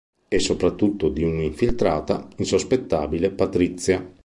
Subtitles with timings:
[0.27, 4.11] E soprattutto di un'infiltrata insospettabile, Patrizia.